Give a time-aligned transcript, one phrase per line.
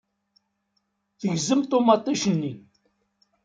[1.19, 2.53] Tegzem ṭumaṭic-nni.